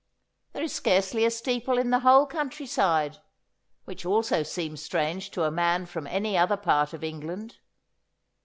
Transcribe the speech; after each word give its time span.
There 0.53 0.63
is 0.63 0.73
scarcely 0.73 1.25
a 1.25 1.29
steeple 1.29 1.77
in 1.77 1.91
the 1.91 1.99
whole 1.99 2.25
country 2.25 2.65
side, 2.65 3.19
which 3.85 4.03
also 4.03 4.41
seems 4.41 4.81
strange 4.81 5.29
to 5.29 5.43
a 5.43 5.51
man 5.51 5.85
from 5.85 6.07
any 6.07 6.35
other 6.35 6.57
part 6.57 6.91
of 6.93 7.03
England. 7.03 7.59